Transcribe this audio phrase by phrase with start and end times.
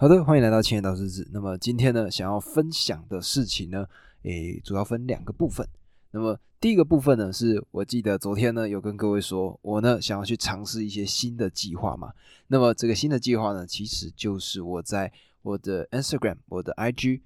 [0.00, 1.28] 好的，欢迎来到青年导日志。
[1.30, 3.86] 那么今天呢，想要分享的事情呢，
[4.22, 5.68] 诶，主要分两个部分。
[6.12, 12.14] 那么第一个部分呢，是我记得昨天呢有跟各位说，我呢想要去尝试一些新的计划嘛。
[12.46, 17.20] 那么这个新的计划呢，其实就是我在我的 Instagram、我的 IG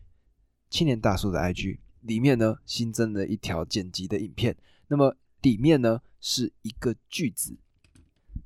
[0.69, 4.57] 青年大叔的 IG 里面呢新增了一条剪辑的影片。
[4.89, 7.57] 那么里面呢是一个句子，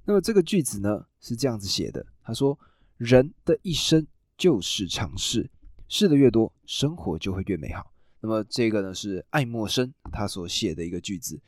[0.05, 2.59] 那么这个句子呢是这样子写的，他说
[2.99, 4.07] ：“人的一生。”
[4.39, 5.51] 就是尝试，
[5.89, 7.93] 试的越多，生活就会越美好。
[8.21, 11.39] 那么这个呢是爱默生他所写的一个句子。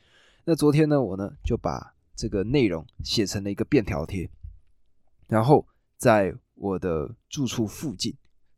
[0.45, 4.29] 那昨天呢，我呢就把这个内容写成了一个便条贴，
[5.27, 5.65] 然后
[5.97, 8.13] 在我的住处附近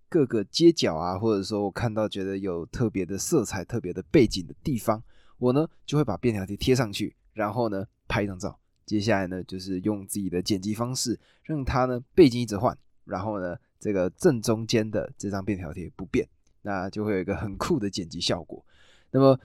[0.09, 5.03] 各个街角啊，或者说我看到觉得有特别的色彩、特别的背景的地方，
[5.37, 8.59] 我呢就会把便条贴贴上去，然后呢拍一张照。
[8.85, 13.55] 接下来呢就是用自己的剪辑方式，让它呢背景一直换，然后呢。
[13.83, 16.25] 这个正中间的这张便条贴不变，
[16.61, 18.65] 那就会有一个很酷的剪辑效果。
[19.11, 19.37] 那么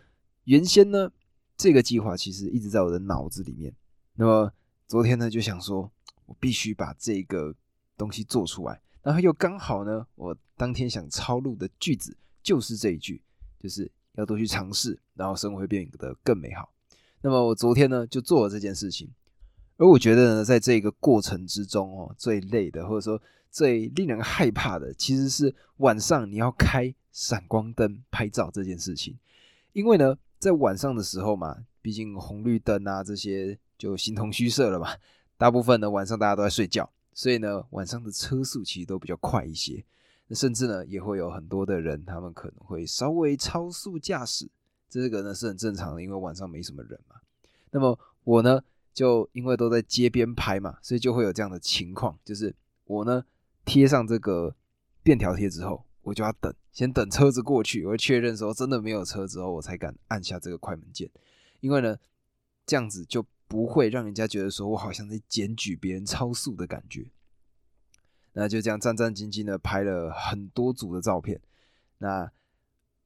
[0.45, 1.11] 原先呢，
[1.57, 3.75] 这个计划其实一直在我的脑子里面。
[4.15, 4.53] 那么
[4.87, 5.91] 昨天呢，就想说
[6.25, 7.53] 我必须把这个
[7.97, 8.81] 东西做出来。
[9.03, 13.21] 然后又刚好呢，我当天想抄录的句子就是这一句，
[13.59, 16.73] 就是要多去尝试，然后生活会变得更美好。
[17.23, 19.11] 那么我昨天呢，就做了这件事情。
[19.79, 29.17] 而我觉得呢，在这个过程之中哦，最累的或者说最令人害怕的，其实是晚上你要开闪光灯拍照这件事情。
[29.73, 34.89] 因为呢，在晚上的时候嘛，毕竟红绿灯啊这些就形同虚设了嘛。
[35.37, 39.85] 大部分呢晚上大家都在睡觉，所以呢晚上的车速其实都比较快一些。
[40.27, 44.51] 那甚至呢也会有很多的人，他们可能会稍微超速驾驶，
[44.91, 47.15] 这个呢是很正常的，因为晚上没什么人嘛。
[47.71, 48.61] 那么我呢？
[48.93, 53.25] 就因为都在街边拍嘛，所以就会有这样的情况，就是我呢
[53.65, 54.55] 贴上这个
[55.03, 61.11] 便条贴之后，我就要等，先等车子过去，我确认说真的没有车之后，我才敢按下这个快门键，
[61.61, 61.97] 因为呢
[62.67, 67.11] 这样子就不会让人家觉得说我好像在检举别人超速的感觉。
[68.33, 71.41] 那就这样战战兢兢的拍了很多组的照片，
[71.99, 72.31] 那。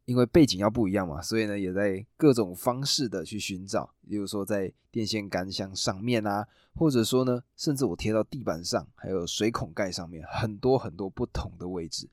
[0.04, 12.08] 因为背景要不一样嘛，所以呢，也在各种方式的去寻找，比如说在电线杆箱上面啊，或者说呢，甚至我贴到地板上，还有水孔盖上面，很多很多不同的位置。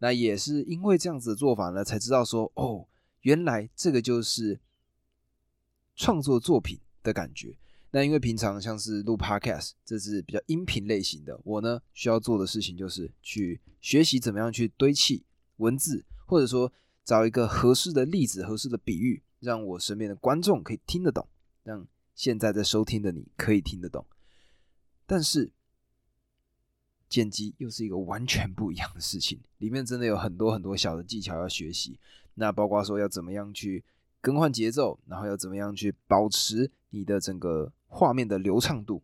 [0.00, 2.86] 那也是因为这样子的做法呢，才知道说，哦，
[3.22, 4.60] 原来这个就是
[5.96, 7.56] 创作作品的感觉。
[7.90, 15.24] 那因为平常像是录 Podcast，这是比较音频类型的，我呢需要做的事情就是去学习怎么样去堆砌
[15.56, 16.70] 文字，或者说。
[17.04, 21.28] 找一个合适的例子、合适的比喻，让我身边的观众可以听得懂，
[21.62, 24.06] 让现在在收听的你可以听得懂。
[25.06, 25.50] 但是
[27.08, 31.98] 剪辑又是一个完全不一样的事情，里面真的有很多很多小的技巧要学习。
[32.34, 33.84] 那包括说要怎么样去
[34.20, 39.02] 更换节奏，然后要怎么样去保持你的整个画面的流畅度。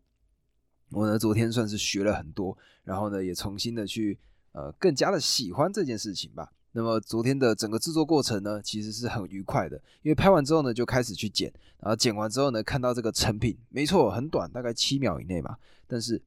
[0.91, 4.17] 我呢，昨天算是学了很多，然后呢，也重新的去
[4.53, 6.53] 呃更加的喜欢这件事情吧。
[6.77, 15.57] 那么昨天的整个制作过程呢，其实是很愉快的，因为拍完之后呢，就开始去剪，然后剪完之后呢，看到这个成品，没错，很短，大概七秒以内吧。
[15.87, 16.21] 但是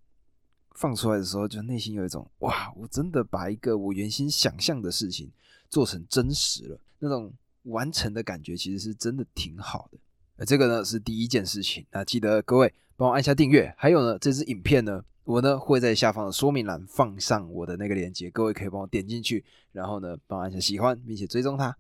[0.73, 5.31] 放出来的时候，就内心有一种哇，我真的把一个我原先想象的事情
[5.69, 7.33] 做成真实了，那种
[7.63, 9.99] 完成的感觉，其实是真的挺好的。
[10.39, 15.05] 呃，这个呢是第一件事情，那记得各位帮我按下订阅，还有呢，这支影片呢。
[15.25, 21.77] 我呢会在下方的说明栏放上我的那个链接，各位可以帮我点进去，然后呢帮我按下喜欢，并且追踪它。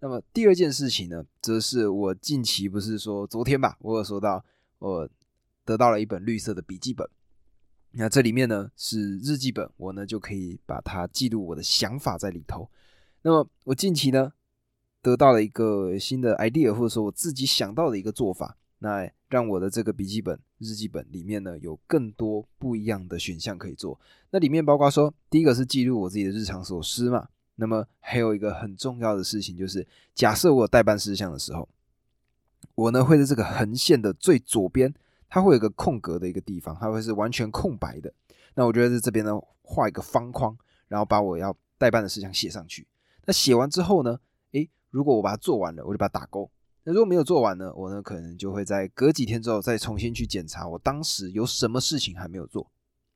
[0.00, 4.44] 那么第二件事情呢，则是我近期不是说昨天吧，我有说到
[4.78, 5.08] 我
[5.64, 7.08] 得到了一本绿色的笔记本，
[7.92, 12.70] 那这里面呢是日记本，我呢就可以把它记录我的想法在里头。
[13.22, 14.32] 那么我近期呢
[15.02, 18.56] 得到了一个新的 idea，或者说我自己想到的一个做法。
[18.82, 23.98] 那让我的这个笔记本、日记本里面呢，有更多不一样的选项可以做。
[24.30, 27.28] 那里面包括说，第一个是记录我自己的日常所思嘛。
[27.56, 31.68] 那么还有一个很重要的事情，就是假设我有代办事项的时候，
[32.74, 34.94] 我呢会在这个横线的最左边，
[35.28, 38.12] 它会有个空格的一个地方，它会是完全空白的。
[38.54, 39.32] 那我觉得在这边呢
[39.62, 40.56] 画一个方框，
[40.88, 42.86] 然后把我要代办的事项写上去。
[43.24, 44.18] 那写完之后呢，
[44.52, 46.50] 诶，如果我把它做完了，我就把它打勾。
[46.84, 47.72] 那如果没有做完呢？
[47.74, 52.70] 我呢可能就会在隔几天之后再重新去检查，我当时有什么事情还没有做。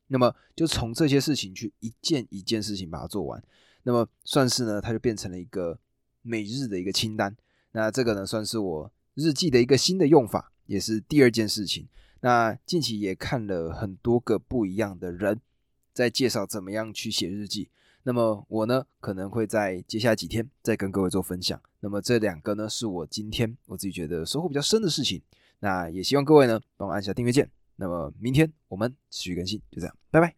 [0.09, 3.43] 那么就从这些事情去一件一件事情把它做完。
[3.85, 5.79] 那么算是呢，它就变成了一个
[6.23, 7.35] 每日的一个清单。
[7.73, 11.89] 那这个呢算是我日记的一个新的用法，也是第二件事情。
[12.21, 15.41] 那近期也看了很多个不一样的人
[15.93, 17.71] 在介绍怎么样去写日记。
[18.07, 21.61] 那么我呢，可能会在接下来几天再跟各位做分享。
[21.81, 25.21] 那么这两个呢，是我今天我自己觉得收获比较深的事情。
[25.61, 27.51] 那也希望各位呢，帮我按下订阅键。
[27.77, 30.35] 那么明天我们持续更新，就这样，拜拜。